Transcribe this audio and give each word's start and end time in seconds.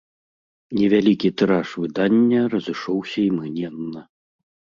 Невялікі 0.77 1.29
тыраж 1.41 1.69
выдання 1.81 2.41
разышоўся 2.55 3.19
імгненна. 3.29 4.01